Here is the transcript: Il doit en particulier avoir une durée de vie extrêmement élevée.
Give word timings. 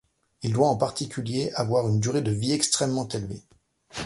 Il 0.41 0.53
doit 0.53 0.67
en 0.67 0.77
particulier 0.77 1.51
avoir 1.53 1.87
une 1.87 1.99
durée 1.99 2.23
de 2.23 2.31
vie 2.31 2.53
extrêmement 2.53 3.07
élevée. 3.09 3.43